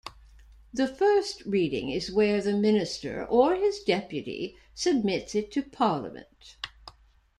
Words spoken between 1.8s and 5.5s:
is where the minister or his deputy submits